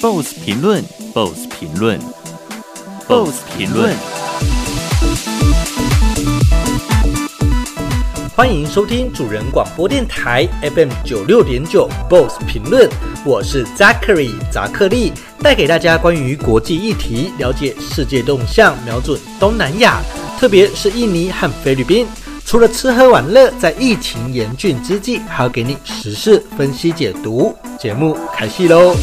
[0.00, 1.98] BOSS 评论，BOSS 评论
[3.08, 3.92] ，BOSS 评论。
[8.36, 12.88] 欢迎收听主人广播电台 FM 九六点九 BOSS 评论，
[13.24, 20.00] 我是 Zachary 扎克利，带给大家关于国际议题，了解世界动向，瞄准东南亚，
[20.38, 22.06] 特别是印尼和菲律宾。
[22.44, 27.52] 除了吃喝玩乐，在疫情严峻之际，还要给你时事分析解读。
[27.80, 28.94] 节目开戏喽！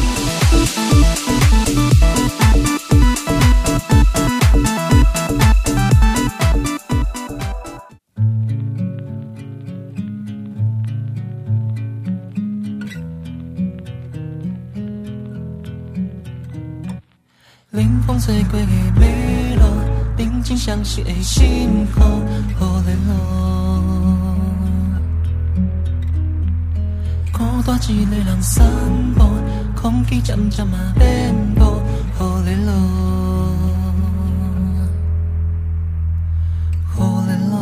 [21.46, 22.04] 惜的心河，
[22.58, 23.12] 好冷哦。
[27.32, 28.66] 孤单一个人散
[29.14, 29.24] 步，
[29.74, 31.80] 空气渐渐嘛变薄，
[32.18, 32.72] 好冷哦，
[36.94, 37.54] 好冷哦。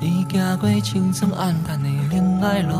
[0.00, 2.74] 伊行过青葱暗淡的恋爱路。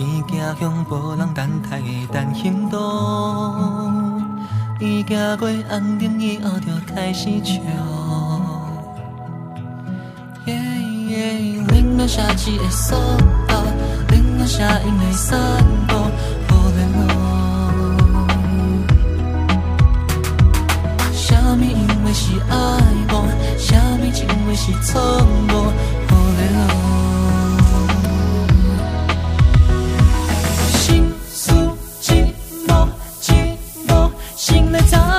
[0.00, 3.87] 伊走向无人等待的单行道，
[4.80, 7.60] 伊行过安宁以后就开始笑。
[10.46, 10.54] 耶
[11.08, 12.96] 耶，冷暖夏季的索
[13.48, 13.64] 道，
[14.10, 15.36] 冷暖夏阴的散
[15.88, 15.94] 步，
[16.46, 17.10] 好冷哦。
[21.12, 22.54] 虾米因为是爱
[23.08, 23.26] 慕，
[23.58, 25.00] 虾米因为是错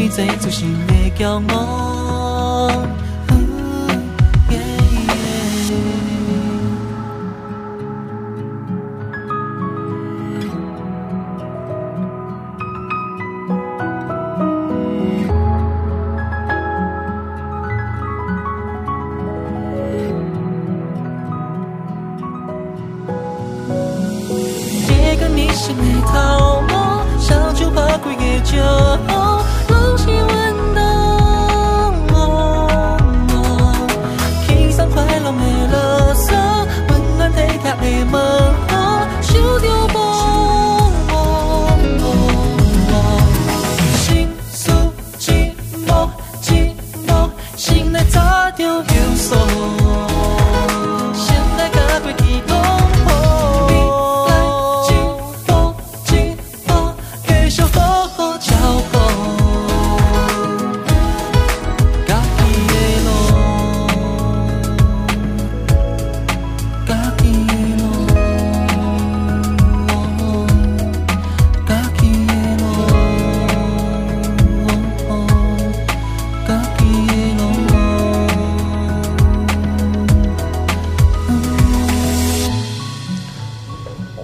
[0.00, 2.17] 你最自信的骄傲。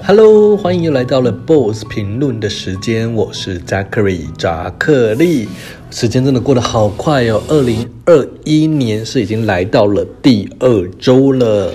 [0.07, 5.49] Hello，欢迎又来到了 BOSS 评论的时间，我是 Zachary 扎克利。
[5.91, 11.73] 时间真的过得好快哦，二零二一年是已经来到了第二周了。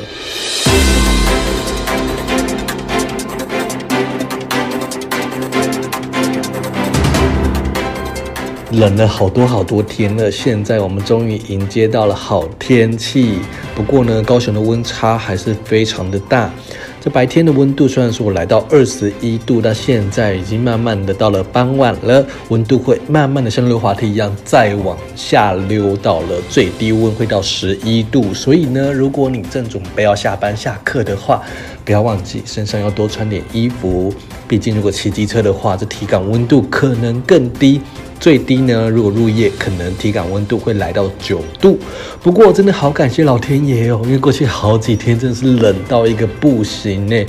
[8.74, 13.40] 冷了好多好多天了，现在我们终于迎接到了好天气。
[13.74, 16.54] 不过呢，高雄的温差还是非常的大。
[17.02, 28.34] 这白天的温度虽然说来到二十一度，但现在已经慢慢的到了傍晚了，温度会慢慢的像溜滑梯一样再往下溜到了最低温会到十一度。
[28.34, 31.42] 所以呢，如果你正准备要下班下课的话，
[31.86, 34.14] 不要忘记身上要多穿点衣服。
[34.46, 37.80] 毕竟如果骑机车的话，这体感温度可能更低。
[38.20, 41.80] 最低呢，如果入夜，可能体感温度会来到九度。
[42.22, 47.26] 不过真的好感谢老天爷哦，因为过去好几天真的是冷到一个不行呢。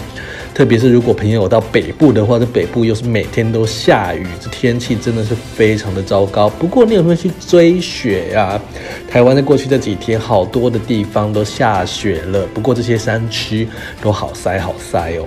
[0.52, 6.48] 特别是如果朋友到北部的话，这北部又是每天都下雨，这天气真的是非常的糟糕。
[6.48, 8.60] 不过你有没有去追雪呀？
[9.08, 12.44] 台湾在过去这几天，好多的地方都下雪了。
[12.52, 13.68] 不过这些山区
[14.02, 15.24] 都好塞好塞哦。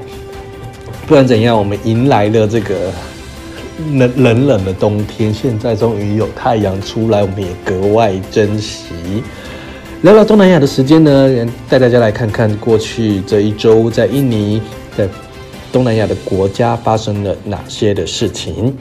[1.08, 2.92] 不管怎样，我们迎来了这个。
[3.94, 8.94] 冷冷冷的冬天，现在终于有太阳出来，我们也格外珍惜。
[10.04, 14.62] 聊聊东南亚的时间呢，带大家来看看过去这一周在印尼
[14.98, 15.08] 在
[15.72, 18.76] 东南亚的国家发生了哪些的事情。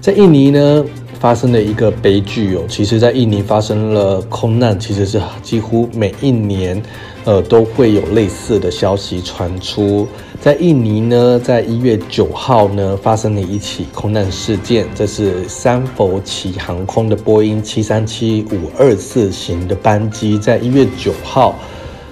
[0.00, 0.84] 在印尼呢，
[1.20, 2.62] 发生了一个悲剧哦。
[2.68, 6.82] 其实，在印尼发生了空难，其实是几乎每一年，
[7.24, 10.06] 呃，都会有类似的消息传出。
[10.40, 21.56] 在印尼呢，在一月九号呢，发生了一起空难事件，这是三佛齐航空的波音七三七五二四型的班机，在一月九号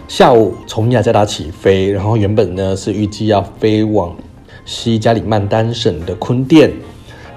[0.09, 4.15] 下午从雅加达起飞，然后原本呢是预计要飞往
[4.65, 6.73] 西加里曼丹省的坤甸。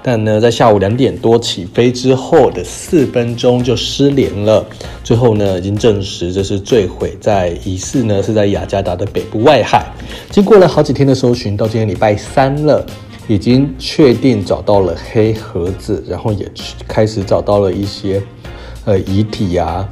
[0.02, 4.64] 但呢，在下午两点多起飞之后的四分钟就失联了。
[5.04, 9.84] 最后呢，已经证实这是坠毁在疑似呢是在雅加达的北部外海。
[10.30, 12.84] 经过了好几天的搜寻，到今天礼拜三了，
[13.28, 16.50] 已经确定找到了黑盒子，然后也
[16.88, 18.22] 开始找到了一些
[18.86, 19.86] 呃遗体啊。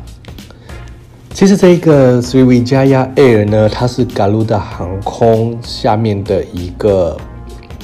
[1.35, 7.17] 其实这个 Sriwijaya Air 呢，它是 Garuda 航空下面的一个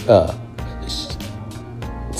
[0.07, 0.44] 呃。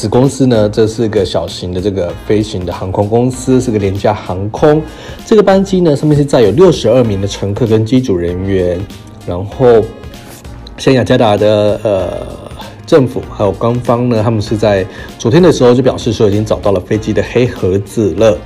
[0.05, 4.83] 子公司呢，这是个小型的这个飞行的航空公司，是个廉价航空。
[5.25, 8.79] 这个班机呢，上面是载有六十二名的乘客跟机组人员。
[9.27, 9.83] 然后，
[10.77, 12.27] 像雅加达的呃
[12.85, 14.87] 政府还有官方呢，他们是在
[15.19, 18.37] 昨天的时候就表示说，已经找到了飞机的黑盒子了。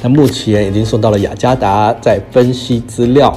[0.00, 3.36] 那目前已经送到了雅加达，在分析资料。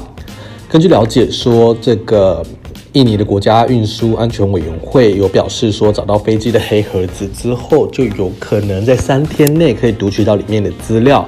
[0.69, 2.45] 根据了解说，这个。
[2.93, 11.27] 印尼的国家运输安全委员会有表示说，找到飞机的黑盒子之后，就有可能在三天内可以读取到里面的资料。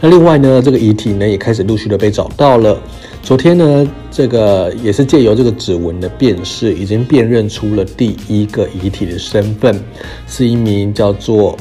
[0.00, 2.80] 那另外呢，这个遗体呢也开始陆续的被找到了。
[3.20, 9.80] 昨天呢，这个也是借由这个指纹的辨识，已经辨认出了第一个遗体的身份，
[10.28, 11.56] 是一名叫做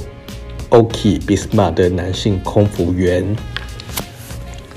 [0.70, 3.26] Oki Bisma 的男性空服员。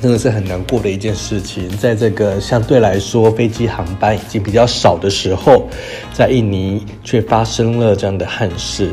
[0.04, 5.66] 真的是很难过的一件事情，在这个相对来说飞机航班已经比较少的时候，
[6.12, 8.90] 在印尼却发生了这样的憾事。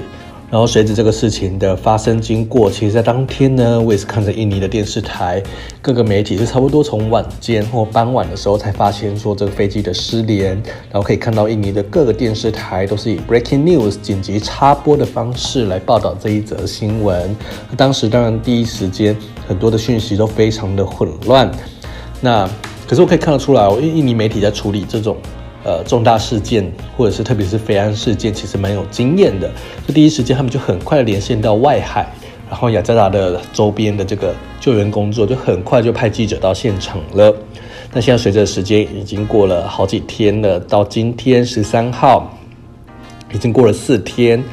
[0.51, 5.41] 然后随着这个事情的发生经过，其实，在当天呢，我也是看着印尼的电视台，
[5.81, 10.61] 各个媒体是差不多从晚间或傍晚的时候才发现说这个飞机的失联。
[10.91, 17.33] 然后可以看到印尼的各个电视台都是以 breaking news 紧急插播的方式来报道这一则新闻。
[17.77, 19.15] 当时当然第一时间
[19.47, 21.49] 很多的讯息都非常的混乱。
[22.19, 22.45] 那
[22.85, 25.15] 可是我可以看得出来，因为印尼媒体在处理这种。
[25.63, 29.47] 呃，重大事件或者是特别是飞安事件，其实蛮有经验的。
[29.87, 32.07] 就第一时间，他们就很快连线到外海，
[32.49, 37.31] 然后雅加达的周边的这个救援工作，就很快就派记者到现场了。
[37.93, 42.35] 那现在随着时间已经过了好几天了，到今天十三号，
[43.31, 44.43] 已经过了四天，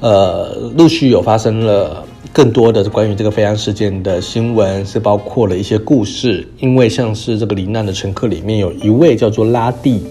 [0.00, 2.02] 呃，陆续有发生了
[2.32, 6.48] 更多的关于这个飞安事件的新闻，是包括了一些故事。
[6.58, 10.02] 因为像是这个罹难的乘客里面有一位叫做拉蒂。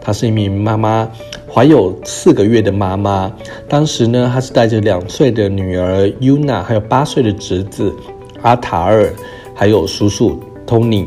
[0.00, 1.08] 她是一名妈妈，
[1.52, 3.30] 怀有四个月的妈妈。
[3.68, 7.94] 当时呢，她是带着两岁的女儿 Yuna，还有八岁的侄子
[8.42, 9.12] 阿塔尔，
[9.54, 11.06] 还有叔叔 Tony，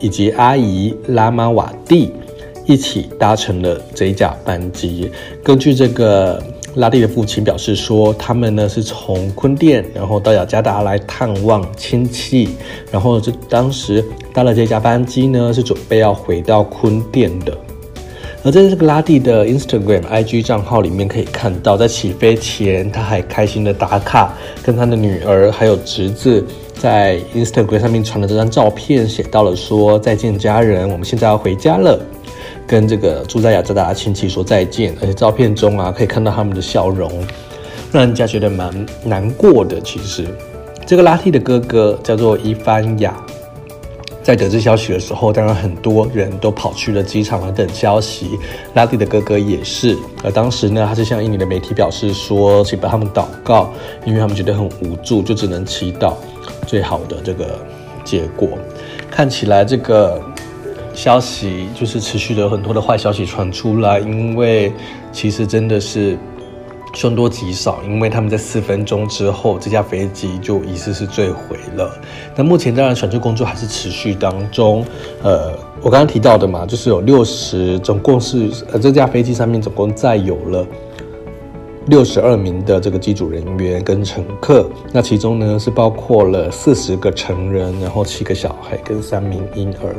[0.00, 2.12] 以及阿姨拉玛瓦蒂
[2.66, 5.10] 一起搭乘了这一架班机。
[5.44, 6.42] 根据这个
[6.74, 12.48] 拉蒂的父亲表示说，他们呢是从昆甸，然后到雅加达来探望亲戚，
[12.90, 17.56] 然后就当时搭了这架班机呢，是准备要回到昆甸的。
[18.44, 24.34] 而在这个拉蒂的 Instagram IG 账号里面可以看到，在起飞前，他还开心的打卡，
[24.64, 26.44] 跟他的女儿还有侄子
[26.74, 31.96] 在 Instagram 上面传了这张照片，写到了说再见家人，我们现在要回家了，
[32.66, 34.92] 跟这个住在雅加达的亲戚说再见。
[35.00, 37.24] 而且照片中啊，可以看到他们的笑容，
[37.92, 39.80] 让人家觉得蛮难过的。
[39.82, 40.26] 其实，
[40.84, 43.14] 这个拉蒂的哥哥叫做伊凡雅。
[44.22, 48.38] 在得知消息的时候，当然很多人都跑去了机场来等消息。
[48.74, 49.98] 拉蒂的哥哥也是。
[50.22, 53.72] 而当时呢，他是向印尼的媒体表示说，请帮他们祷告，
[54.06, 56.14] 因为他们觉得很无助，就只能祈祷
[56.66, 57.58] 最好的这个
[58.04, 58.48] 结果。
[59.10, 60.22] 看起来这个
[60.94, 64.72] 消息就是持续的很多的坏消息传出来，因为
[65.12, 66.16] 其实真的是。
[66.94, 71.90] 凶多吉少，因为他们在四分钟之后，这架飞机就疑似是坠毁了。
[72.36, 74.84] 那目前当然抢救工作还是持续当中。
[75.22, 80.66] 呃，我刚刚提到的嘛，就是有六十，总共是呃这架飞机上面总共载有了
[81.86, 84.68] 六十二名的这个机组人员跟乘客。
[84.92, 89.96] 那其中呢是包括了四十个成人，然后七个小孩跟三名婴儿。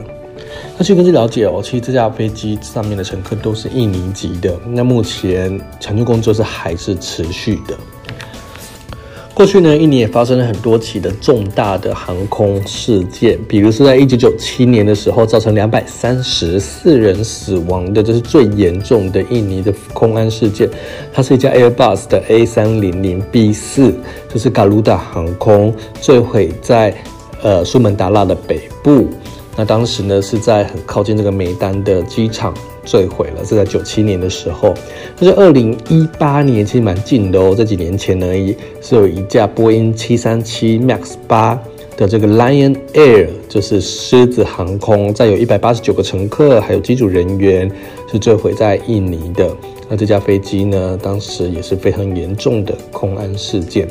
[0.78, 4.58] 那据根据了解哦，其实这架飞机上面的乘客都是印尼籍的。
[4.68, 7.76] 那目前抢救工作是还是持续的。
[9.36, 20.70] 过去呢，印尼也发生了很多起的重大的航空事件，比如是在一九九七年的时候，造成两百三十四人死亡的，这是最严重的印尼的空安事件。
[21.12, 23.92] 它是一架 Airbus 的 A 三零零 B 四，
[24.32, 26.96] 就是 Garuda 航空坠毁在
[27.42, 29.10] 呃苏门答腊的北部。
[29.56, 32.54] 那当时呢是在很靠近这个梅丹的机场。
[32.86, 34.74] 坠毁了，是在九七年的时候。
[35.18, 41.58] 但是二零一八年其实蛮近的哦，这几年前呢，也是有一架波音七三七 MAX 八
[41.96, 47.72] 的这个 Lion Air，就是狮子航空，载有一百八十九个乘客，还有机组人员，
[48.12, 49.50] 是坠毁在印尼的。
[49.94, 53.88] 那这架飞机呢，当时也是非常严重的空安事件。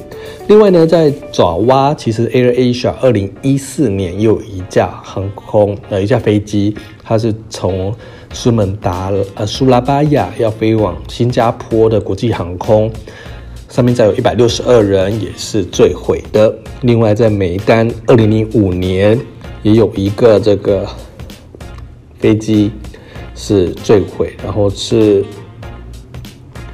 [0.49, 7.95] 另外呢，在爪哇，其实 Air Asia 二零一四年又有一架航空，呃，一架飞机，它是从
[8.33, 12.91] 苏门答呃苏拉巴亚要飞往新加坡的国际航空，
[13.69, 16.53] 上面载有一百六十二人，也是坠毁的。
[16.81, 19.17] 另外，在梅丹，二零零五年
[19.63, 20.85] 也有一个这个
[22.19, 22.73] 飞机
[23.37, 25.25] 是坠毁，然后是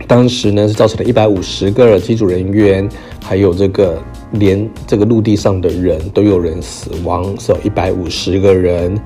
[0.08, 2.88] 当时呢是造成了一百五十个机组人员，
[3.22, 8.98] 还有这个连这个陆地上的人都有人死亡，是有一百五十个人。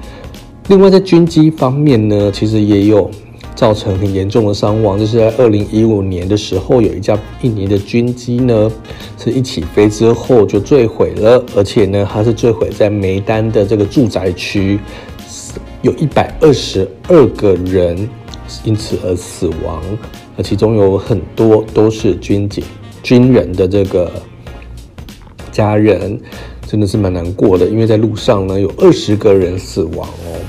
[0.68, 3.10] 另外，在军机方面呢，其实也有
[3.56, 4.96] 造成很严重的伤亡。
[4.96, 8.70] 就是在二零一五年的时候，有一架印尼的军机呢，
[9.18, 14.78] 是一起飞之后就坠毁了，而且呢，它是坠毁在梅丹的这个住宅区，
[15.82, 18.08] 有一百二十二个人
[18.62, 19.82] 因此而死亡，
[20.42, 22.64] 其中有很多都是军警、
[23.02, 24.10] 军人的这个
[25.50, 26.20] 家人。
[26.64, 30.40] 真的是蛮难过的，因为在路上呢，有二十个人死亡哦。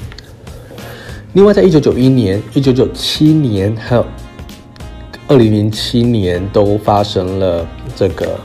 [1.33, 4.05] 另外，在一九九一年、一九九七年还有
[5.27, 8.39] 二零零七年，都发生了这个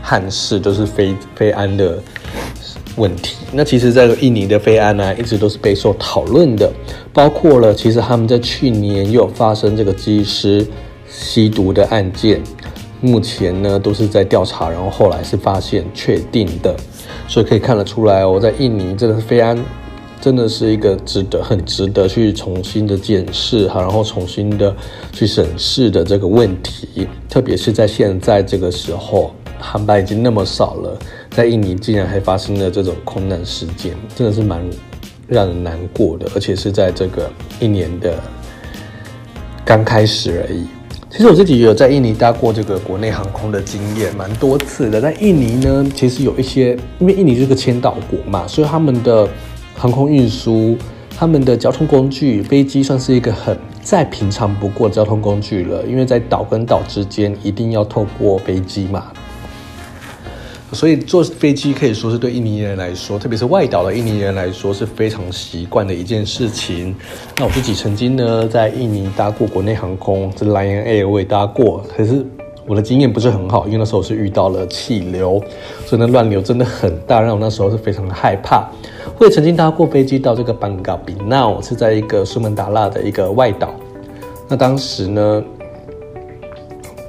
[0.00, 2.00] 憾事，都是非非安的
[2.98, 3.36] 问题。
[3.52, 6.70] 那其实，在印尼的飞安呢、一直都是备受讨论的，
[7.12, 10.66] 包括了其实他们在去年又有发生这个机师
[11.08, 12.42] 吸毒的案件，
[13.00, 16.76] 目前呢都是在调查，然后后来是发现确定的。
[17.26, 19.62] 所以可以看得出来，我在印尼这个飞安，
[20.20, 24.74] 真的是一个值得、很值得去重新的检视哈，然后重新的
[25.12, 27.06] 去审视的这个问题。
[27.28, 30.98] 特别是在现在这个时候，航班已经那么少了，
[31.30, 34.60] 在印尼竟然还发生了这种空难事件，真的是蛮
[35.26, 37.30] 让人难过的，而且是在这个
[37.60, 38.14] 一年的
[39.64, 40.66] 刚开始而已。
[41.10, 45.00] 其实我自己有在印尼搭过这个国内航空的经验，蛮多次的。
[45.00, 49.26] 但印尼呢，其实有一些，因为印尼是个千岛国嘛，所以他们的
[49.74, 50.76] 航空运输、
[51.16, 55.82] 他们的交通工具，飞机算是一个很再平常不过交通工具了。
[55.84, 59.10] 因为在岛跟岛之间，一定要透过飞机嘛。
[60.72, 66.94] 所以坐飞机可以说是对印尼人来说，特别是外岛的印尼人来说是非常习惯的一件事情。
[67.38, 72.24] 那我自己曾经呢在印尼搭过国内航空，这 Lion Air 我也搭过，可是
[72.66, 75.42] 我的经验不是很好，因为那时候是遇到了气流，
[75.86, 78.68] 所以那乱流真的很大，让我那时候是非常的害怕。
[79.18, 83.74] 我也曾经搭过飞机到这个班嘎比闹，是在一个苏门答腊的一个外岛。
[84.46, 85.42] 那当时呢，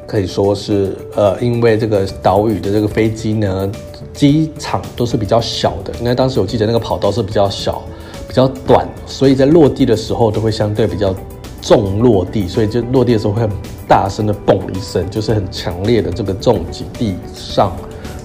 [0.09, 3.71] 可以说是，呃，因为这个岛屿的这个飞机呢，
[4.11, 5.93] 机场都是比较小的。
[5.99, 7.83] 因为当时我记得那个跑道是比较小、
[8.27, 11.13] 比较短，所以在落地的时候都会相对比较
[11.61, 13.49] 重落地，所以就落地的时候会很
[13.87, 17.71] 大声的嘣一声，就是很强烈的这个重击地上。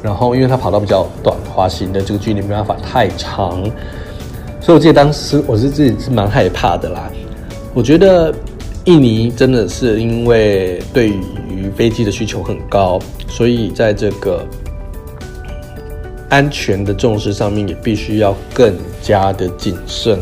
[0.03, 3.63] 然后因为它跑道比较短，滑行的这个距离没办法太长，
[4.59, 7.11] 所以我记得当时我是自己是蛮害怕的啦。
[7.75, 8.33] 我觉得
[8.85, 14.47] 印尼真的是因为对于飞机的需求很高，所以在这个
[16.29, 20.19] 安全的重视上面也必须要更加的谨慎。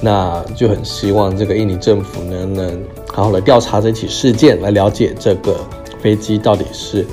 [0.00, 5.56] 那就很希望这个印尼政府呢，能好好的调查这起事件，来了解这个
[6.00, 7.04] 飞机到底是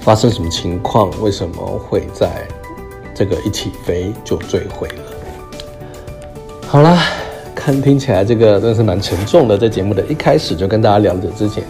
[0.00, 2.46] 发生什么情况，为什么会在
[3.14, 5.04] 这个一起飞就坠毁了。
[6.66, 7.04] 好啦，
[7.64, 11.64] 看听起来这个真的是蛮沉重的，在节目的一开始就跟大家聊着之前，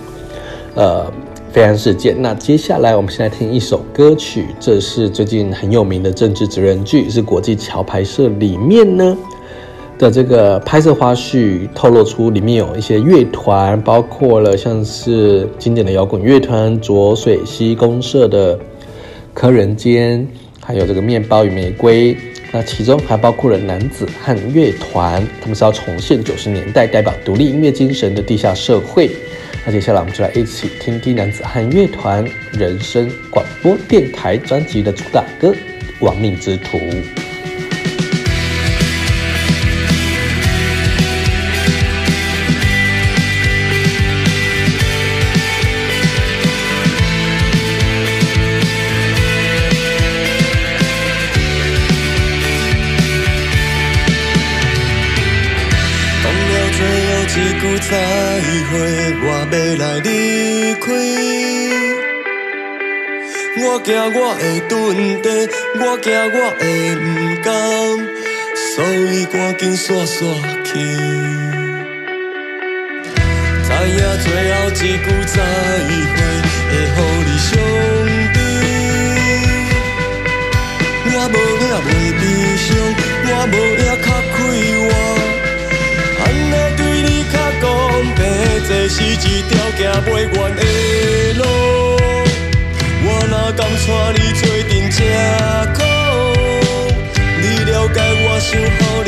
[0.74, 1.06] 呃。
[1.52, 2.20] 飞安事件。
[2.20, 9.16] 那接下来，我们先来听一首歌曲，这是最近很有名的政治职人剧，是国际桥牌社里面呢
[9.96, 18.58] 的这个拍摄花絮，透露出里面有一些乐团，包括了像是经典的摇滚乐团浊水溪公社的
[19.32, 20.26] 柯仁坚，
[20.60, 22.16] 还有这个面包与玫瑰，
[22.56, 29.10] 那其中还包括了男子汉乐团，他们是要重现九十年代代表独立音乐精神的地下社会。
[29.66, 35.48] 那接下来我们就来一起听听男子汉乐团人生广播电台专辑的主打歌
[35.98, 36.78] 《亡命之徒》。
[63.66, 64.72] 我惊我会遁
[65.22, 65.26] 地，
[65.80, 66.62] 我惊我会
[66.96, 67.04] 不
[67.42, 67.48] 甘，
[68.74, 70.18] 所以赶紧煞煞
[70.64, 70.70] 去。
[73.64, 75.36] 知影最后一句再
[75.80, 76.20] 会，
[76.70, 77.48] 会予你伤
[78.34, 78.36] 悲。
[81.06, 81.88] 我无影袂
[82.20, 82.22] 悲
[82.60, 82.66] 伤，
[83.26, 84.36] 我无影较快
[84.84, 84.86] 活，
[86.20, 87.64] 安尼对你较公
[88.14, 88.20] 平，
[88.68, 89.04] 这是一
[89.48, 90.62] 条行袂完的
[91.38, 91.93] 路。
[93.46, 93.68] 我敢带
[94.16, 94.98] 你做阵这
[95.74, 95.78] 苦？
[97.42, 99.03] 你了解我，想好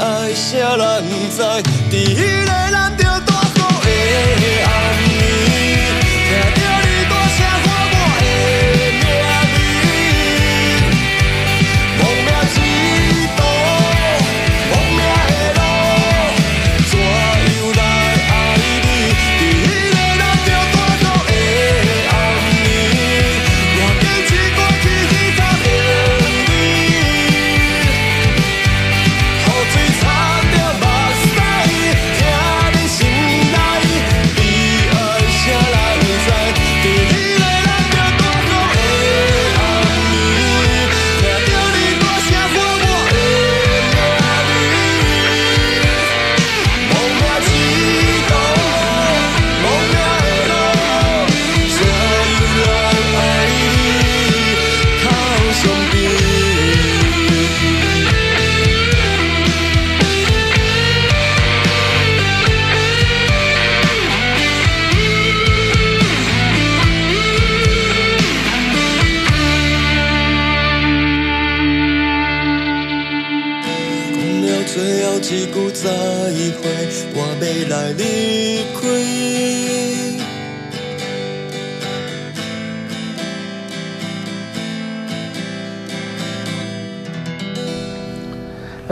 [0.00, 1.36] 爱谁人知？
[1.36, 2.99] 在迄个咱。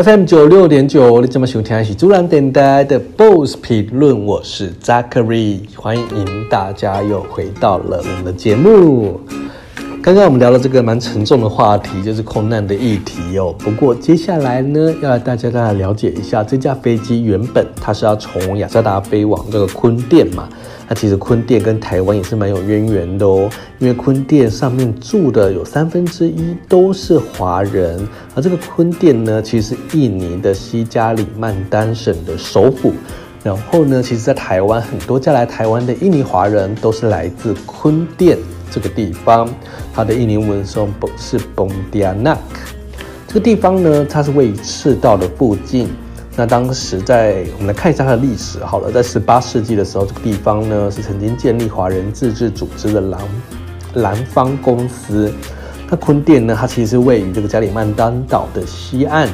[0.01, 9.21] FM 九六点九，你这么喜欢听是主人电台的 BOSS 评论，我是 Zachary，欢迎大家又回到了我们的节目。
[10.01, 13.53] 刚刚我们聊了这个蛮沉重的话题，就是空难的议题哦。
[13.59, 20.49] 不过接下来呢，要来大家再来了解一下，这架飞机原本它是要从雅加达飞往这个昆甸嘛。
[20.89, 32.93] 那其实坤甸跟台湾也是蛮有渊源的哦，因为坤甸上面住的有三分之一都是华人，而这个坤甸呢，其实是印尼的西加里曼丹省的首府。
[33.45, 38.37] 然后呢，其实，在台湾很多嫁来台湾的印尼华人都是来自坤甸
[38.71, 39.49] 这个地方，
[39.95, 42.39] 它的印尼文说是 Pontianak。
[43.29, 45.89] 这个地方呢，它是位于赤道的附近。
[46.41, 53.21] 那当时在我们来看一下它的历史好了，在十八世纪的时候，这个地方呢是曾经建立华人自治组织的兰
[53.95, 55.33] 兰芳公司。
[55.91, 59.29] 那坤甸呢，它其实是位于这个加里曼丹岛的西岸，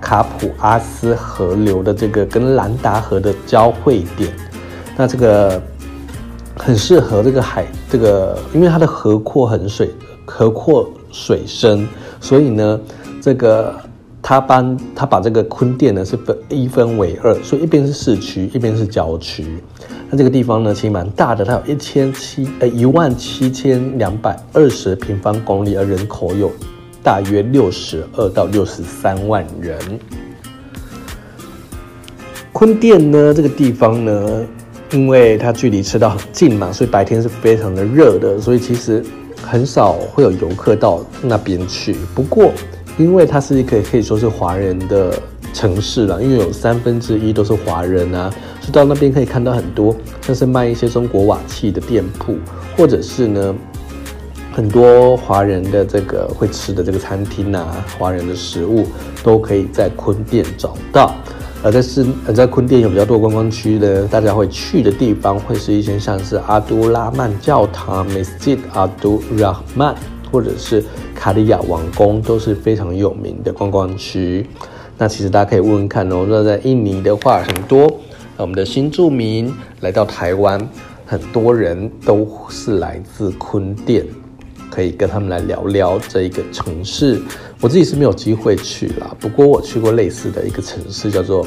[0.00, 4.32] 卡普阿斯河流的这个跟兰达河的交汇点。
[4.96, 5.60] 那这个
[6.56, 9.90] 很适合这个海，这个因为它的河阔很水，
[10.24, 11.86] 河阔水深，
[12.18, 12.80] 所以呢，
[13.20, 13.78] 这个。
[14.26, 19.44] 他帮他把这个坤甸呢是分一分为二，所以一边是市区，一边是郊区。
[20.08, 26.50] 那这个地方呢其实蛮大的，它有一千七呃一万七千两百二十平方公里，而人口有
[27.02, 29.78] 大约六十二到六十三万人。
[32.50, 34.46] 坤甸呢这个地方呢，
[34.92, 39.04] 因为它距离赤道很近嘛，所以白天是非常的热的，所以其实
[39.42, 41.94] 很少会有游客到那边去。
[42.14, 42.52] 不过，
[42.96, 45.18] 因为它是一个可以说是华人的
[45.52, 48.30] 城市了，因为有三分之一都是华人啊，
[48.60, 52.36] 所以到那边可以看到很多像是卖一些中国瓦器的店铺，
[52.76, 53.54] 或者是呢
[54.52, 58.86] 很多华人的这个会吃的这个餐厅啊，华人的食物
[59.22, 61.14] 都可以在坤甸找到。
[61.62, 69.94] 而在是而在坤甸有比较多观光区的，大家会去的地方会是一些像是阿都拉曼教堂 （Masjid Abdul Rahman）
[70.34, 70.82] 或者是。
[71.14, 74.46] 卡里亚王宫都是非常有名的观光区。
[74.98, 77.90] 那其实大家可以问问看哦，那在印尼的话，很多
[78.36, 80.60] 我们的新住民来到台湾，
[81.06, 84.04] 很多人都是来自坤甸，
[84.68, 87.22] 可以跟他们来聊聊这一个城市。
[87.62, 91.46] 我自己是没有机会去啦，不过我去过类似的一个城市，叫做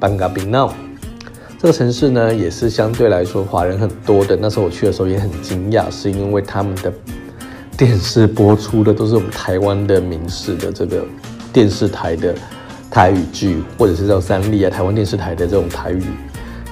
[0.00, 0.74] 班嘎比闹。
[1.60, 4.36] 这个城市呢，也是相对来说华人很多的。
[4.36, 6.92] 那时候我去的时候也很惊讶，是因为他们的。
[7.84, 11.04] 电视播出的都是我们台湾的民视的这个
[11.52, 12.32] 电视台的
[12.88, 16.00] 台语剧，或者是叫三立啊，台湾电视台的这种台语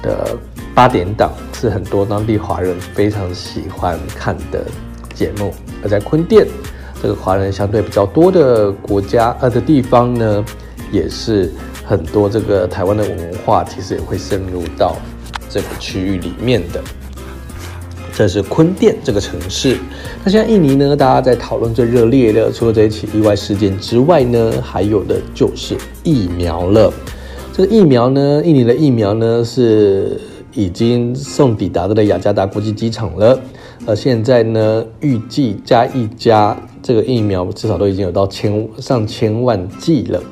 [0.04, 0.38] 的
[0.72, 4.64] 八点档，是很多当地华人非常喜欢看的
[5.12, 5.52] 节目。
[5.82, 6.46] 而在坤甸
[7.02, 10.44] 这个华人相对比较多的国家呃的地方呢，
[10.92, 11.50] 也是
[11.84, 14.94] 很多这个台湾的文化其实也会渗入到
[15.48, 16.80] 这个区域里面的。
[18.20, 19.78] 这是坤甸这个城市。
[20.22, 26.92] 那现在印尼呢，大家在讨论最热烈的，除了这一起意外事件之外呢，还有的就是疫苗了。
[27.50, 30.20] 这个疫苗呢，印尼的疫苗呢是
[30.52, 33.40] 已经送抵达的雅加达国际机场了。
[33.86, 40.22] 而现在呢，预计加一加这个疫苗至少都已经有到千上千万剂了。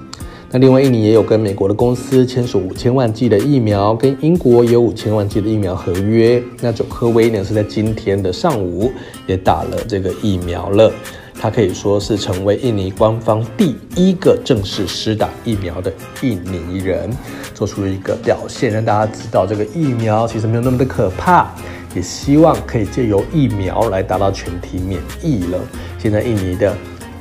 [0.51, 6.43] 那另外，印尼也有跟美国的公司签署五千万剂的疫苗，跟英国也有五千万剂的疫苗合约。
[6.63, 8.91] 那佐科威呢是在今天的上午
[9.27, 10.91] 也打了这个疫苗了，
[11.39, 17.11] 它可以说是成为印尼官方第一个正式施打疫苗的印尼人，
[17.53, 21.51] 做出了一个表现，让大家知道这个疫苗其实没有那么的可怕，
[21.95, 25.61] 也希望可以借由疫苗来达到全体免疫了。
[25.99, 26.75] 现在印尼的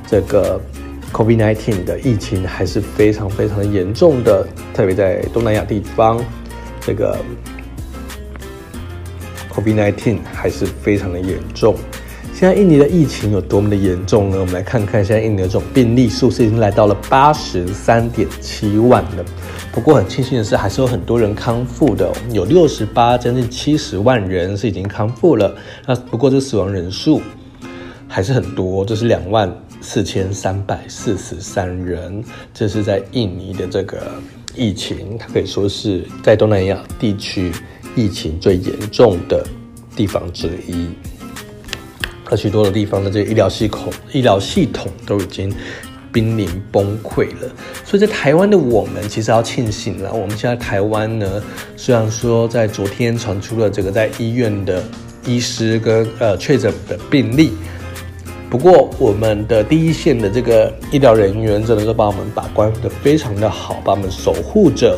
[0.10, 0.62] 这个。
[1.13, 6.24] COVID-19 的疫情还是非常非常的严重的，特别在东南亚地方，
[6.82, 7.17] 这个
[9.52, 11.76] COVID-19 还是非常的严重。
[12.34, 14.38] 现在印尼的疫情有多么的严重呢？
[14.39, 19.26] 我们来看看，现在印尼的这种病例数是已经来到了八十三点七万了。
[19.72, 25.56] 不过很庆幸的是，还是有很多人康复的，有六十八将近七十万人是已经康复了。
[25.88, 27.22] 那不过这死亡人数
[28.08, 29.52] 还是很多，这是两万。
[29.89, 32.21] 四千三百四十三人，
[32.54, 34.12] 这是在印尼的这个
[34.54, 37.54] 疫情，它可以说是在东南亚地区
[37.95, 39.41] 疫情最严重的
[39.95, 40.89] 地方之一。
[42.30, 45.50] 而许多的地方的这个医疗系统、医疗系统都已经
[46.12, 47.50] 濒临崩溃了。
[47.86, 50.13] 所以在台湾的我们，其实要庆幸了。
[50.13, 51.41] 我们现在台湾呢，
[51.78, 54.84] 虽然说在昨天传出了这个在医院的
[55.26, 57.54] 医师跟呃确诊的病例。
[58.49, 64.97] 不过，我们的第一线的这个医疗人员真的是把我们把关的非常的好，把我们守护着。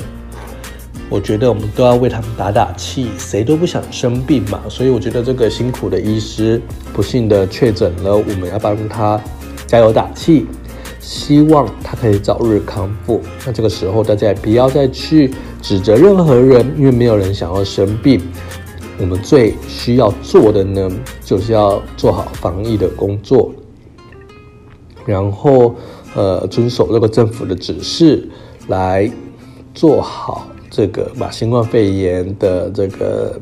[1.09, 4.62] 我觉得我们都要为他们打打气，谁都不想生病嘛。
[4.69, 6.62] 所以我觉得这个辛苦的医师
[6.93, 9.19] 不幸的确诊了，我们要帮他
[9.65, 10.45] 加油打气，
[10.99, 13.19] 希望他可以早日康复。
[13.47, 18.21] 那这个时候大家也不要再去指责任何人，因为没有人想要生病。
[18.99, 20.91] 我们最需要做的呢，
[21.23, 23.49] 就是要做好防疫的工作，
[25.05, 25.75] 然后
[26.15, 28.27] 呃遵守这个政府的指示，
[28.67, 29.09] 来
[29.73, 33.39] 做好这个把新冠肺炎的这个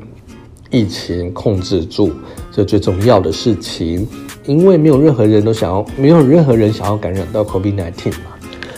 [0.69, 2.11] 疫情控制住，
[2.51, 4.07] 这最重要的事情。
[4.45, 8.37] 因为没有任何人都想要，没有任何人想要感染到 COVID-19 嘛，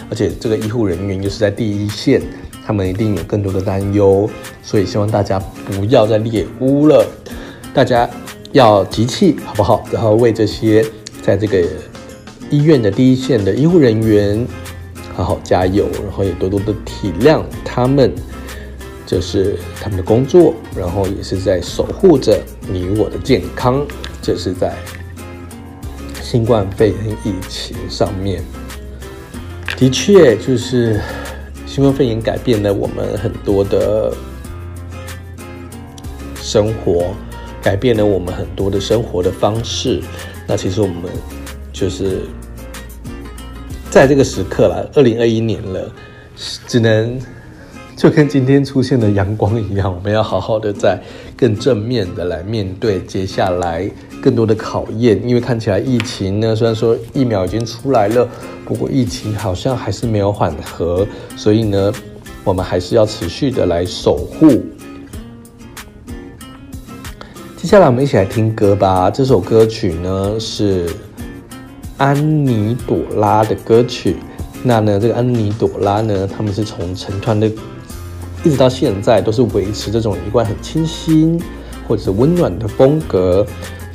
[0.10, 2.22] 而且这个医护人员又是在第一线。
[2.70, 4.30] 他们一定有更多的担忧，
[4.62, 7.04] 所以希望大家不要再猎巫了，
[7.74, 8.08] 大家
[8.52, 9.84] 要集气，好不好？
[9.92, 10.86] 然后为这些
[11.20, 11.68] 在这个
[12.52, 14.46] 医院的第一线的医护人员
[15.16, 18.14] 好好加油，然后也多多的体谅他们，
[19.04, 22.40] 这是他们的工作，然后也是在守护着
[22.72, 23.84] 你我的健康，
[24.22, 24.76] 这是在
[26.22, 28.44] 新冠肺炎疫情上面，
[29.76, 31.02] 的确就是。
[31.80, 34.14] 新冠肺炎改变了我们很多的
[36.36, 37.14] 生活，
[37.62, 40.02] 改变了我们很多的生活的方式。
[40.46, 41.04] 那其实我们
[41.72, 42.24] 就是
[43.90, 45.90] 在这个时刻了，二零二一年了，
[46.68, 47.18] 只能
[47.96, 51.02] 就跟今天出现的阳光一样，我们要好好的在
[51.38, 53.90] 更正面的来面对接下来
[54.22, 55.22] 更多的考验。
[55.28, 58.28] 因为看起来疫情呢，虽然说疫苗已经出来了。
[58.66, 61.04] 不过疫情好像还是没有缓和，
[61.36, 61.92] 所以呢，
[62.44, 64.48] 我们还是要持续的来守护。
[67.58, 69.10] 接下来我们一起来听歌吧。
[69.10, 70.88] 这首歌曲呢是
[71.98, 74.18] 安妮朵拉的歌曲。
[74.62, 77.48] 那呢，这个安妮朵拉呢，他们是从成团的
[78.44, 81.42] 一直到现在都是维持这种一贯很清新
[81.88, 83.44] 或者是温暖的风格。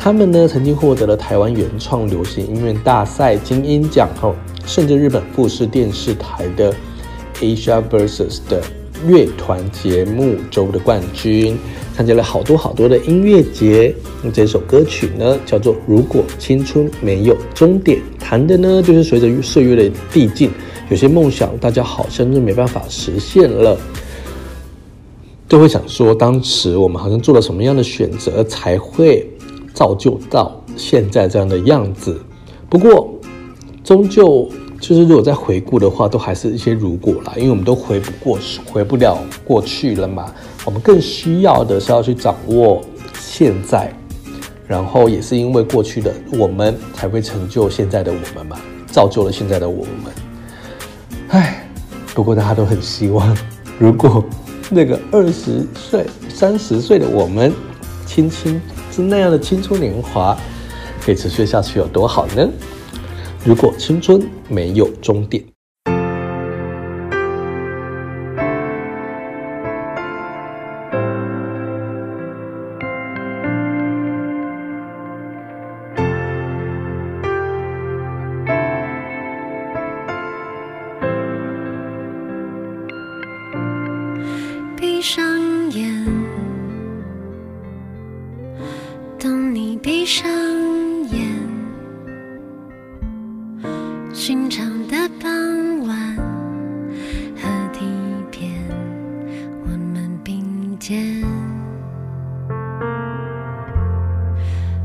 [0.05, 4.35] 他们呢曾经获得了台湾原创流行音乐大赛金音奖后。
[4.67, 6.71] 甚至日本富士电视台的
[7.41, 8.63] Asia Versus 的
[9.07, 11.59] 乐团节目周的冠军，
[11.95, 13.95] 参加了好多好多的音乐节。
[14.23, 20.51] 那这首歌曲呢，叫做《如果青春没有终点》，谈的呢就是随着岁月的递进，
[20.91, 23.75] 有些梦想大家好像就没办法实现了，
[25.49, 29.31] 都会想说，当时我们好像做了什么样的选择，才会
[29.75, 32.19] 造就到现在这样的样子。
[32.71, 33.13] 不过，
[33.85, 34.49] 终究
[34.81, 40.33] 就是，如果再回顾的话，都还是一些如果啦，因为我们都回不过去，回不了过去了嘛。
[40.65, 42.81] 我们更需要的是要去掌握
[43.19, 43.93] 现在，
[44.67, 50.13] 然后也是因为过去的我们才会成就现在的我们嘛，造就了现在的我们。
[51.29, 51.69] 唉，
[52.15, 53.37] 不过大家都很希望，
[53.79, 54.25] 如果
[54.71, 57.53] 那个二十岁、三十岁的我们，
[58.07, 58.61] 轻轻
[58.95, 60.37] 是那样的青春年华，
[61.05, 62.49] 可以持续下去有多好呢？
[63.45, 65.45] 如果青春没有终点。
[94.15, 95.29] 寻常的傍
[95.89, 96.17] 晚
[97.37, 97.81] 和地
[98.31, 98.49] 边，
[99.65, 101.21] 我们并肩。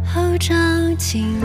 [0.04, 0.56] 后照
[0.98, 1.39] 镜。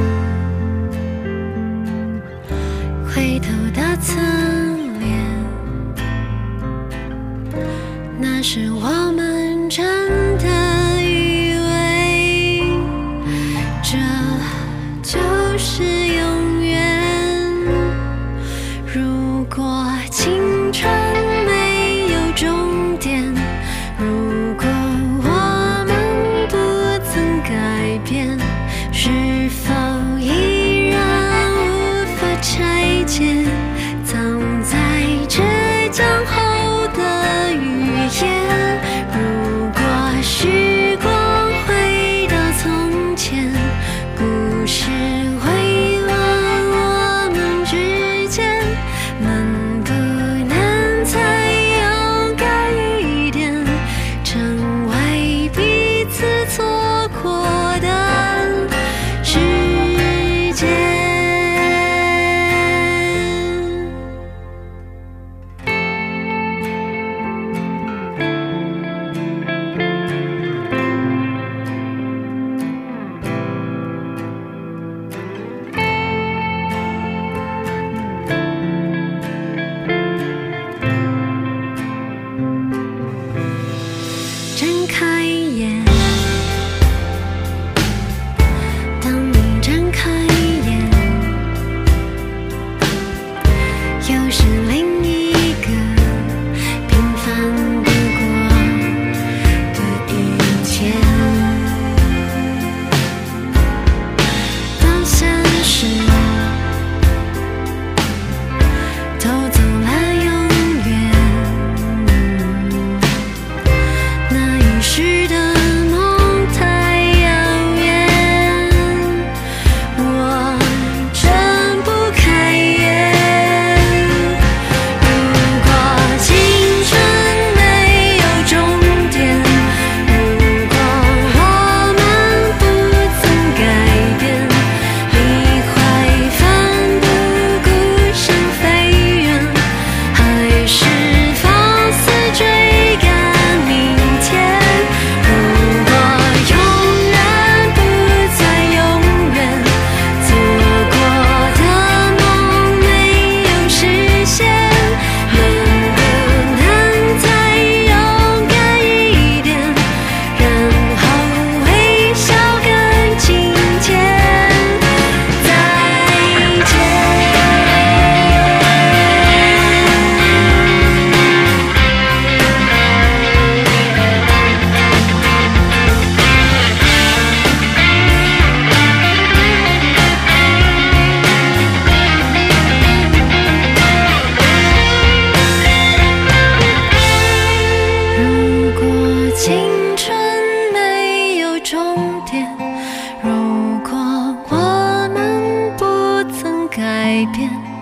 [197.05, 197.74] 改变。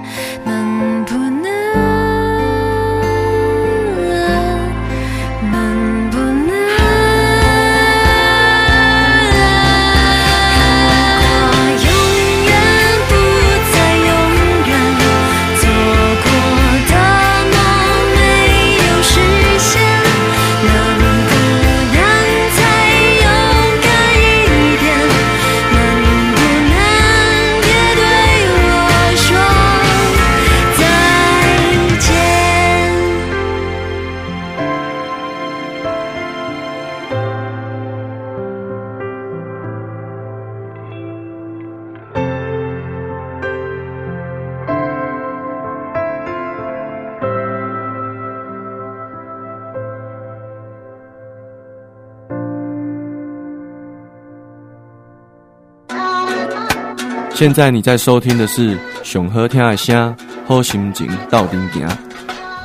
[57.42, 61.88] 现在你在收听的是熊和听爱声好心情到顶行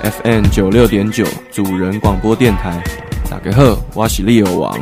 [0.03, 2.79] FM 九六点九主人广播电台。
[3.27, 4.79] 大家好，我是利欧王。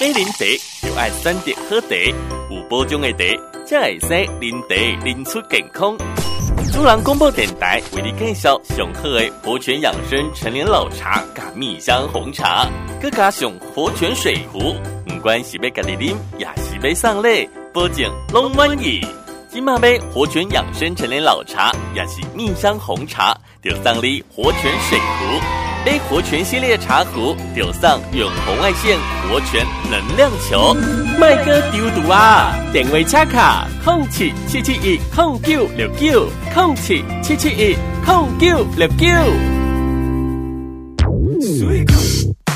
[0.00, 0.46] 买零茶
[0.80, 1.94] 就爱选择好茶，
[2.50, 3.18] 有保障的茶
[3.66, 4.08] 才会使
[4.40, 5.94] 零茶零出健康。
[6.72, 12.66] 珠兰广播电台为你介绍上好的活泉养生陈年老茶加蜜香红茶，
[13.02, 14.74] 佮加上活泉水壶，
[15.06, 19.04] 不管是要家己啉，也是要送礼，保证拢满意。
[19.50, 25.69] 今马杯活泉养生陈年老茶，也是蜜香红茶，就送你活泉水壶。
[25.86, 30.74] A 活泉系列茶壶，丢上远红外线活泉能量球。
[31.18, 32.54] 麦哥丢毒啊！
[32.70, 39.06] 点位插卡：空七七七一空九六九空七七七一空九六九。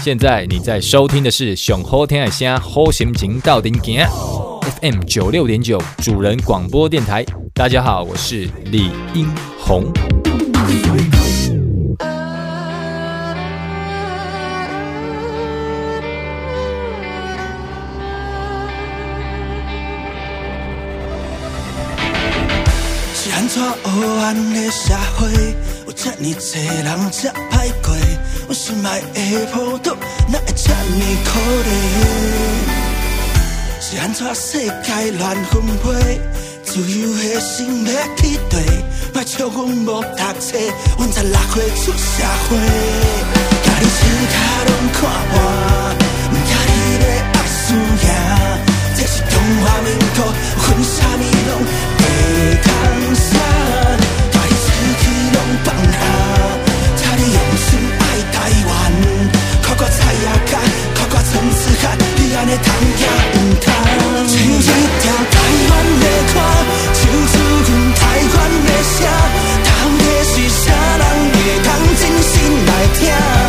[0.02, 4.06] 现在你在收听的是熊好听的声，好心情到顶行。
[4.82, 7.24] FM 九六点九主人广播电台。
[7.54, 9.26] 大家好，我是李英
[9.58, 9.90] 宏。
[23.55, 23.88] 怎黑
[24.19, 25.31] 暗的社会，
[25.87, 26.43] 有这么多
[26.83, 27.95] 人这歹过，
[28.49, 29.95] 我心爱的普渡，
[30.27, 31.71] 哪会这么可怜？
[33.81, 36.19] 是安怎世界乱分配，
[36.65, 38.61] 自由的心要去对，
[39.13, 40.59] 别笑阮无读册，
[40.98, 42.59] 阮才六岁出社会，
[43.63, 44.02] 家己手
[44.35, 44.37] 脚
[44.67, 44.98] 拢看
[45.31, 45.33] 破，
[46.29, 47.71] 不怕你的爱输
[48.02, 48.11] 赢，
[48.96, 49.33] 这是中
[49.63, 49.87] 华民
[50.17, 50.19] 国，
[50.59, 51.63] 分啥物拢。
[55.63, 55.98] 放下，
[56.96, 58.02] 才你用心爱
[58.33, 58.37] 台
[58.67, 58.71] 湾，
[59.63, 60.59] 看看菜也咸，
[60.94, 61.83] 看看春水咸，
[62.17, 62.67] 平安的窗
[62.98, 63.67] 夜不贪。
[64.27, 65.37] 唱一条台
[65.71, 66.37] 湾的歌，
[66.94, 66.98] 唱
[67.31, 67.35] 出
[67.67, 68.02] 阮台
[68.35, 68.37] 湾
[68.67, 69.07] 的心，
[69.65, 70.65] 谈的是啥
[71.00, 71.02] 人
[71.33, 71.69] 会当
[72.00, 72.33] 真心
[72.67, 73.44] 来听？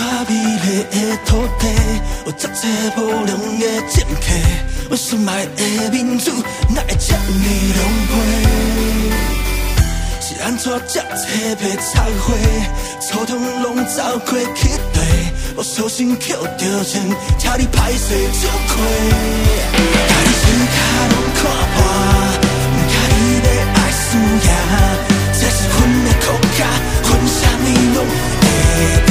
[0.00, 0.96] 咱美丽的
[1.26, 1.68] 土地，
[2.24, 2.48] 有十
[2.96, 4.24] 多无良的政客，
[4.88, 6.32] 我心爱的民主
[6.70, 7.44] 哪会这么
[7.76, 7.78] 狼
[8.08, 8.12] 狈？
[10.22, 12.32] 是安怎这多被菜花，
[12.98, 14.98] 草丛拢走过去地，
[15.54, 17.02] 我小心捡着钱，
[17.38, 18.08] 请你歹势
[18.40, 18.72] 就亏。
[20.08, 20.78] 家己心脚
[21.10, 21.38] 拢看
[21.74, 21.76] 破，
[22.72, 24.48] 唔介意要爱输赢，
[25.34, 26.26] 这是阮的国
[26.56, 26.58] 家，
[27.04, 29.09] 阮啥物拢会。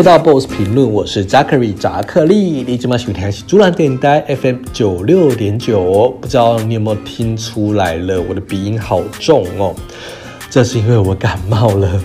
[0.00, 2.64] 回到 BOSS 评论，我是 Jackery 扎克利。
[2.66, 8.18] 你今晚收听的是主兰电台 FM 九六点九哦，不知道你有没有听出来了？
[8.18, 9.74] 我的鼻音好重哦，
[10.48, 12.02] 这是因为我感冒了。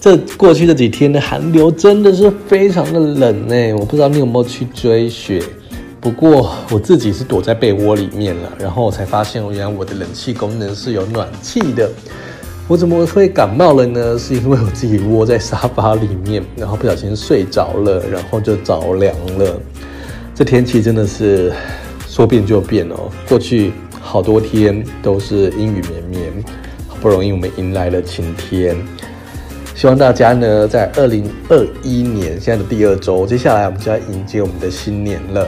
[0.00, 5.42] 这过去这几天的寒流真的是非常的冷呢，我不知道你有没有去追雪。
[6.00, 11.90] 不过我自己是躲在被窝里面了，然后我才发现，原来我的冷气功能是有暖气的。
[12.66, 14.18] 我怎么会感冒了呢？
[14.18, 19.60] 是因为我自己窝在沙发里面，然后不小心睡着了，然后就着凉了。
[20.34, 21.52] 这天气真的是
[22.08, 23.10] 说变就变哦。
[23.28, 26.32] 过去好多天都是阴雨绵绵，
[26.88, 28.74] 好不容易我们迎来了晴天。
[29.74, 35.46] 希望大家呢，在二零二一年现在的第二周，接下来我们就要迎接我们的新年了。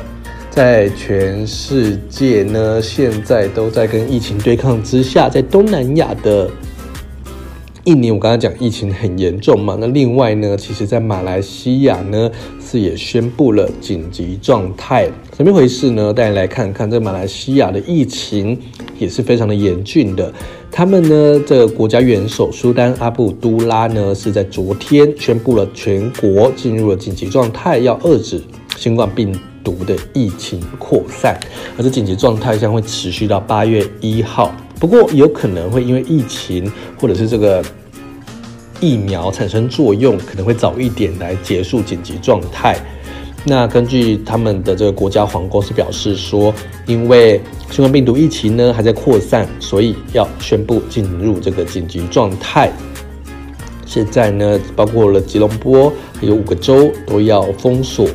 [0.50, 6.50] 在全世界呢，现在都在跟疫情对抗之下，在东南亚的。
[7.86, 12.28] 印尼，我刚才讲疫情很严重嘛，那另外呢，其实在马来西亚呢
[12.60, 16.12] 是也宣布了紧急状态，怎么回事呢？
[16.12, 18.58] 带你来看看，这马来西亚的疫情
[18.98, 20.32] 也是非常的严峻的。
[20.68, 28.42] 他们呢，这个国家元首苏丹阿布都拉呢是在昨天宣布了全国进入了紧急状态，要遏制
[28.76, 29.32] 新冠病
[29.62, 31.38] 毒的疫情扩散，
[31.78, 34.52] 而这紧急状态将会持续到八月一号。
[34.78, 36.70] 不过有可能会因为疫情
[37.00, 37.64] 或者是这个
[38.80, 42.78] 疫苗产生作用，可能会早一点来结束紧急状态。
[43.44, 46.52] 那根据他们的这个国家皇宫是表示说，
[46.84, 52.70] 因为新冠病毒疫情呢还在扩散，所以要宣布进入这个紧急状态。
[53.86, 58.06] 现在呢，包括了吉隆坡还有五个州都要封锁。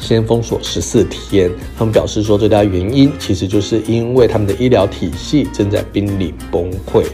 [0.00, 7.04] 先封锁十四天，他们表示说，最大原因其实就是因为他们的医疗体系正在濒临崩溃。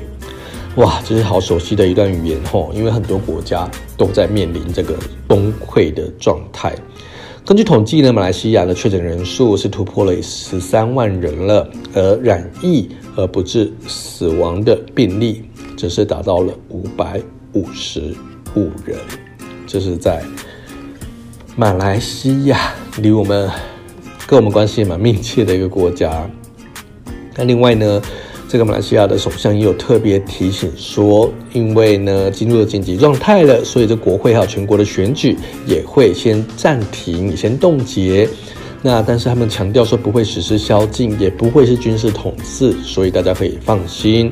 [0.77, 6.75] 哇，这是好熟悉的一段语言吼，因为很多国家都在面临这个崩溃的状态。
[7.45, 15.45] 根据统计呢，马来西亚的确诊人数是突破了十三万人了，而染疫而不致死亡的病例
[15.77, 17.21] 则是达到了五百
[17.53, 18.15] 五十
[18.55, 18.99] 五人，
[19.67, 20.23] 这是在。
[21.57, 23.49] 马来西亚离我们
[24.27, 26.29] 跟我们关系蛮密切的一个国家。
[27.37, 28.03] 那另外呢，
[28.49, 38.29] 这个马来西亚的首相也有特别提醒说，因为呢进入了紧急状态了，所以这国会还有全国的选举也会先暂停，先冻结。
[38.83, 44.29] 那但是他们强调说不会实施宵禁，也不会是军事统治，所以大家可以放心。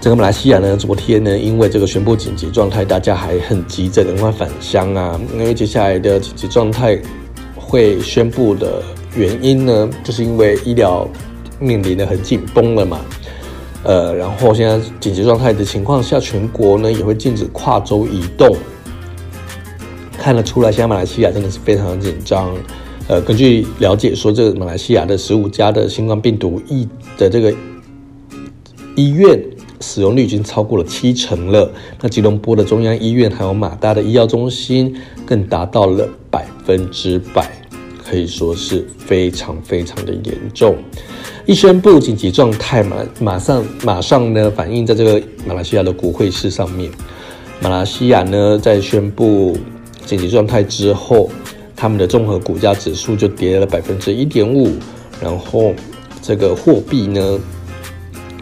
[0.00, 5.20] 整个马来西亚呢，昨天呢，因为这个宣布紧急状态，大家还很急着赶快返乡啊。
[5.32, 6.96] 因为接下来的紧急状态
[7.56, 8.80] 会宣布的
[9.16, 11.06] 原因呢，就是因为医疗
[11.58, 13.00] 面临的很紧绷了嘛。
[13.82, 18.56] 呃，然后现在紧急状态的情况下，全国呢也会禁止跨州移动。
[20.16, 22.54] 看得出来，现在马来西亚真的是非常的紧张。
[23.08, 27.52] 呃，根据了解说，这个马来西亚的十五家的新冠病毒疫的这个
[28.94, 29.42] 医院。
[29.98, 31.68] 使用率已经超过了七成了。
[32.00, 34.94] 那吉隆坡的中央医院还有马大的医药中心
[35.26, 37.50] 更达到了百分之百，
[38.04, 40.76] 可以说是非常非常的严重。
[41.46, 46.88] 一宣布紧急状态嘛，马上马上呢反映在这个马来西亚的国会事上面。
[47.60, 49.58] 马来西亚呢在宣布
[50.06, 51.28] 紧急状态之后，
[51.74, 54.76] 他们的综合股价指数就跌了百分之一点五，
[55.20, 55.74] 然后
[56.22, 57.40] 这个货币呢。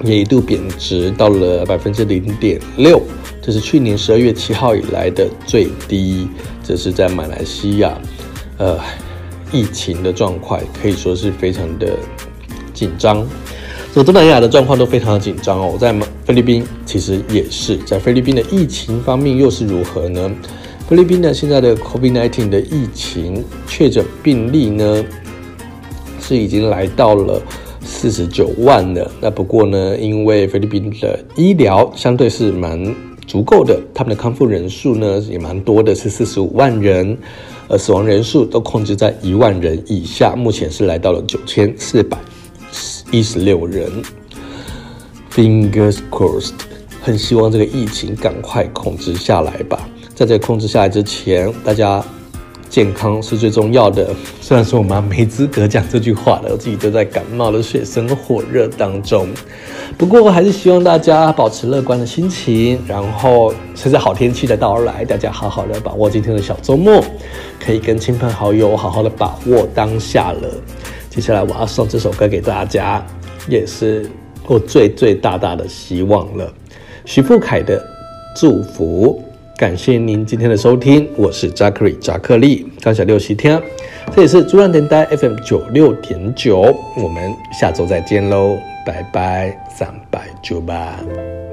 [0.04, 3.02] 也一度贬值到了百分之零点六，
[3.40, 6.28] 这是去年十二月七号以来的最低。
[6.62, 7.98] 这是在马来西亚，
[8.58, 8.78] 呃，
[9.52, 11.96] 疫情的状况可以说是非常的
[12.74, 13.26] 紧张。
[13.94, 15.76] 整个东南亚的状况都非常的紧张哦。
[15.80, 15.94] 在
[16.24, 20.30] 菲律宾其实也是，在菲律宾的疫情方面又是如何呢？
[20.88, 25.04] 菲律宾呢现在的 COVID-19 的疫情确诊病例呢
[26.20, 27.40] 是已经来到了。
[27.86, 32.94] 四十九万了，那不过呢，因为菲律宾的医疗相对是蛮
[33.26, 37.16] 足够的，他们的康复人数呢也蛮多的，是四十五万人，
[37.68, 42.18] 而死亡人数都控制在一万人以下，目前是来到了九千四百
[43.10, 43.90] 一十六人。
[45.32, 46.52] Fingers crossed，
[47.00, 49.88] 很希望这个疫情赶快控制下来吧。
[50.14, 52.04] 在这控制下来之前，大家。
[52.68, 54.08] 健康是最重要的。
[54.40, 59.28] 虽然说我妈没资格讲这句话了，我自己都在感冒的水深火热当中。
[59.96, 67.02] 不过我还是希望大家保持乐观的心情，然后随着好天气的到来，大家好好的把握今天的小周末，
[67.58, 70.48] 可以跟亲朋好友好好的把握当下了。
[71.08, 73.04] 接下来我要送这首歌给大家，
[73.48, 74.10] 也是
[74.46, 76.52] 我最最大大的希望了。
[77.04, 77.82] 徐富凯的
[78.34, 79.22] 祝福。
[79.56, 83.60] 感谢您今天的收听我是扎克瑞扎克利刚小六十天
[84.14, 91.45] 这里是珠江电台 fm 九六点九我们下周再见喽拜拜三百九八。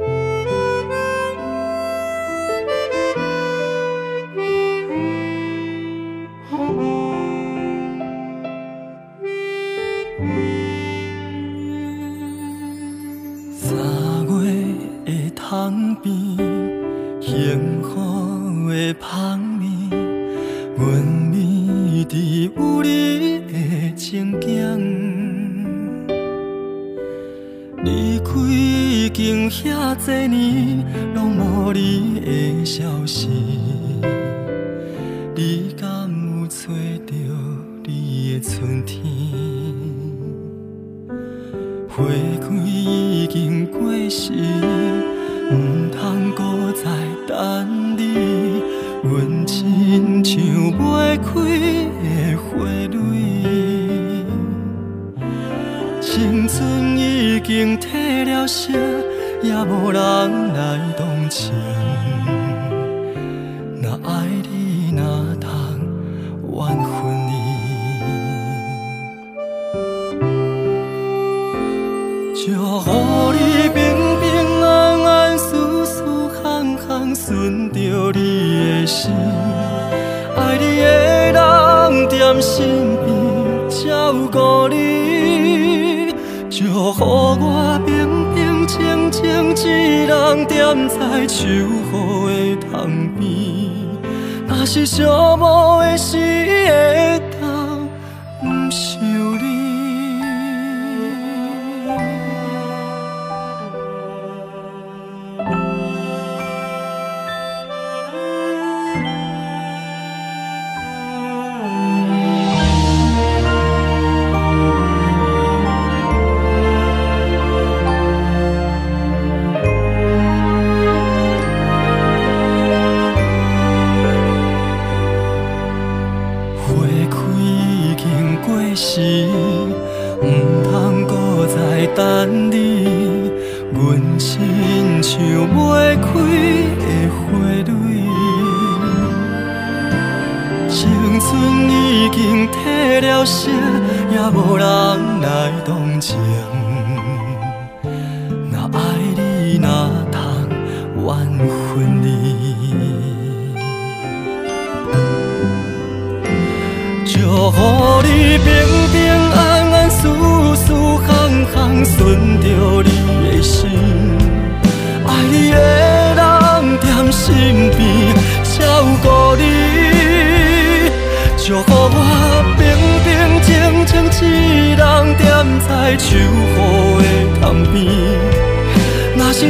[29.63, 30.83] 这多年，
[31.15, 33.29] 拢无你的消息。
[35.33, 36.67] 你敢有找
[37.07, 37.13] 到
[37.85, 39.01] 你的春天？
[41.87, 42.03] 花
[42.41, 46.83] 开已经过时，唔通搁再
[47.25, 48.61] 等你。
[49.01, 50.43] 阮亲像
[50.73, 51.31] 袂开
[52.03, 52.99] 的花蕊，
[56.01, 58.73] 青春已经褪了色。
[59.43, 61.51] 也无人来同情。
[63.81, 65.03] 若爱你，哪
[65.41, 65.49] 通
[66.47, 66.93] 怨恨
[67.27, 67.31] 你？
[72.35, 72.87] 祝福
[73.33, 73.37] 你
[73.69, 73.79] 平
[74.21, 74.23] 平
[74.63, 77.77] 安安、舒舒康康，顺着
[78.13, 79.11] 你的心，
[80.37, 83.05] 爱你的人在身边
[83.69, 86.13] 照顾你，
[86.49, 87.92] 祝福我。
[89.55, 93.23] 一人惦在秋雨的窗边，
[94.47, 95.03] 那是寂
[95.37, 97.32] 寞的时刻。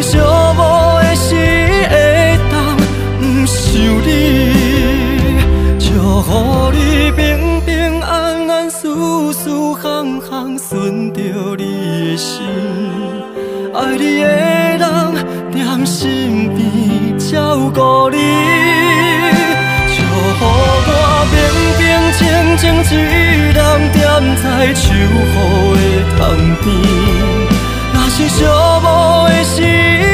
[0.02, 0.60] 是寂寞
[1.02, 1.36] 的时
[1.90, 1.94] 会
[2.52, 2.54] 当，
[3.20, 3.72] 不想
[4.06, 4.10] 你，
[5.80, 5.86] 祝
[6.24, 6.30] 福
[6.72, 8.88] 你平平安安，事
[9.34, 9.50] 事
[9.82, 11.20] 行行顺着
[11.58, 11.64] 你
[12.12, 12.32] 的心，
[13.74, 14.28] 爱你的
[14.78, 14.82] 人
[15.52, 16.00] 在身
[16.56, 16.60] 边
[17.18, 17.32] 照
[17.74, 18.18] 顾你，
[19.96, 19.98] 祝
[20.40, 20.42] 福
[20.88, 20.90] 我
[21.32, 21.34] 平
[21.78, 21.82] 平
[22.18, 22.22] 静
[22.58, 22.92] 静一
[23.54, 23.58] 人，
[23.94, 24.02] 站
[24.42, 25.82] 在秋雨的
[26.18, 26.20] 窗
[26.64, 26.66] 边，
[27.94, 28.73] 若是相。
[28.84, 30.13] 落的时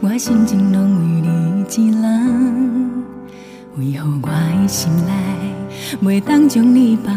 [0.00, 3.04] 我心情拢为你一人，
[3.76, 5.12] 为何我的心内
[6.02, 7.14] 袂当将你放，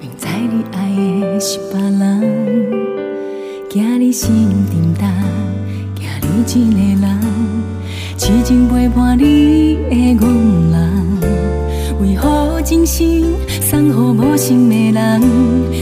[0.00, 2.20] 明知你爱的是别人，
[3.68, 5.06] 惊你心沉重，
[5.94, 7.18] 惊你一个人，
[8.16, 10.28] 痴情陪伴你的憨
[10.70, 10.74] 人，
[12.00, 13.26] 为何真心
[13.60, 15.22] 送予无心的人，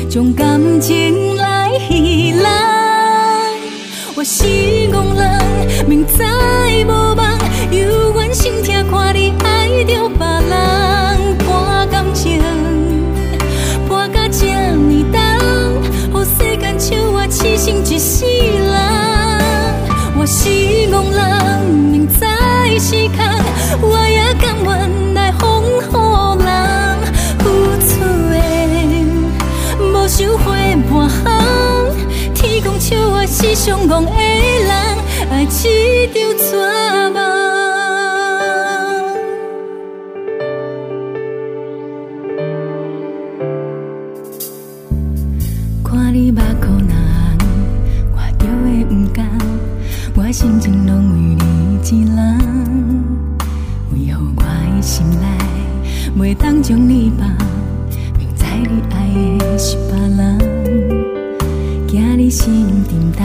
[0.08, 2.77] 将感情来戏弄？
[4.18, 4.42] 我是
[4.90, 6.14] 憨人，明知
[6.84, 7.38] 无望，
[7.70, 11.38] 犹原心痛看你爱着别人。
[11.46, 12.42] 博感情，
[13.86, 15.16] 博到这呢重，
[16.12, 18.74] 乎世间笑我痴心一世人，
[20.18, 20.48] 我是
[20.92, 22.18] 憨人，明知
[22.80, 23.22] 是空，
[23.88, 24.68] 我也甘愿
[33.68, 34.70] 上憨的人，
[35.30, 35.60] 爱一场
[36.38, 36.56] 绝
[37.14, 37.18] 望。
[50.30, 52.16] 心情拢为你一人，
[53.92, 55.26] 为何我的心内
[56.16, 57.26] 袂当将你放？
[58.16, 58.94] 明知你爱
[59.38, 60.38] 的是别人，
[62.30, 63.24] 心沉重，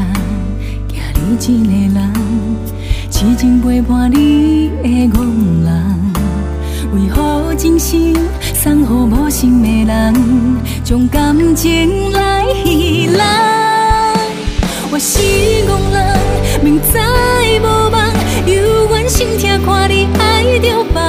[1.38, 2.14] 惊你一个人，
[3.12, 5.26] 痴情陪伴你的憨
[5.64, 6.14] 人，
[6.94, 8.16] 为何真心
[8.54, 10.14] 送予无心的人，
[10.84, 13.20] 将感情来戏弄？
[14.92, 15.20] 我是
[15.68, 16.20] 憨人。
[16.64, 16.98] 明知
[17.60, 17.96] 无望，
[18.46, 21.02] 犹原心痛看你爱着别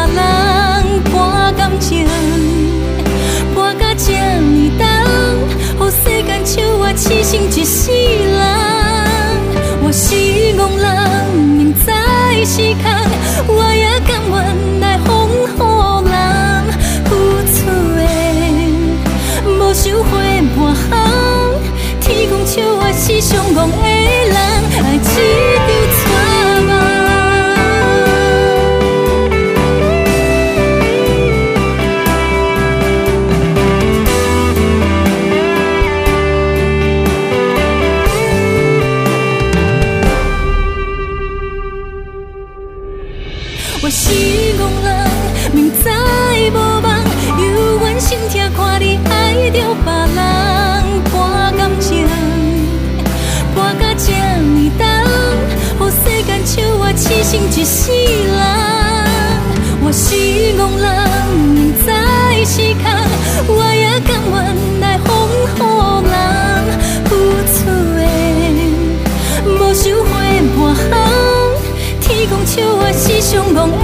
[72.54, 73.83] 求我是上戆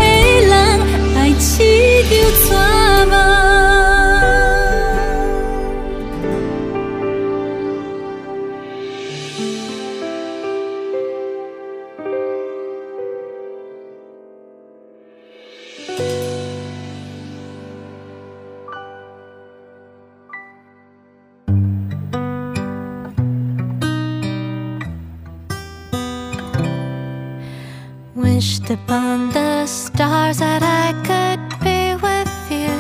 [28.16, 32.74] Wished upon the stars that I could be with you.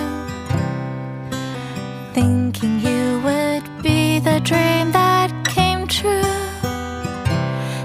[2.12, 6.22] Thinking you would be the dream that came true.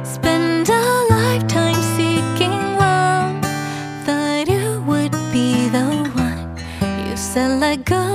[0.03, 3.39] Spend a lifetime seeking love,
[4.07, 5.85] that you would be the
[6.15, 6.57] one.
[7.07, 8.14] You said let go.